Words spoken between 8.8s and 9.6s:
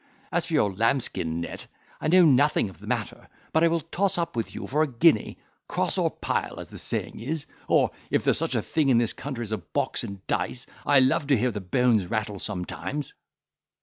in this country as a